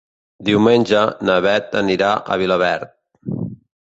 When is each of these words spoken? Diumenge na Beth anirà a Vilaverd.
Diumenge 0.47 1.03
na 1.29 1.35
Beth 1.47 1.77
anirà 1.83 2.09
a 2.15 2.39
Vilaverd. 2.45 2.91